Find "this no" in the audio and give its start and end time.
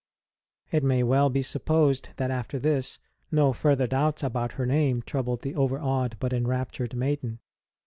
2.57-3.53